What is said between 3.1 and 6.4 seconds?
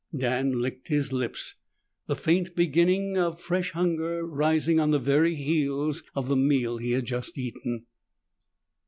of fresh hunger rising on the very heels of the